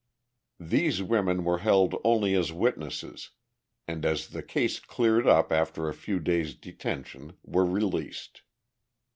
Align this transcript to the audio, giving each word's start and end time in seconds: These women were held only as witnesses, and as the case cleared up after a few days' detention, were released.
These 0.59 1.03
women 1.03 1.43
were 1.43 1.59
held 1.59 1.93
only 2.03 2.33
as 2.33 2.51
witnesses, 2.51 3.29
and 3.87 4.03
as 4.03 4.29
the 4.29 4.41
case 4.41 4.79
cleared 4.79 5.27
up 5.27 5.51
after 5.51 5.87
a 5.89 5.93
few 5.93 6.19
days' 6.19 6.55
detention, 6.55 7.37
were 7.43 7.65
released. 7.67 8.41